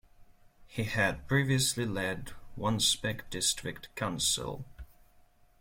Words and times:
He 0.65 0.85
had 0.85 1.27
previously 1.27 1.85
led 1.85 2.31
Wansbeck 2.57 3.29
District 3.29 3.95
Council. 3.95 4.65